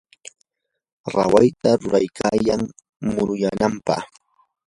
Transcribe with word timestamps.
rawayta 1.13 1.69
ruraykayan 1.81 2.61
muruyanampaq. 3.13 4.01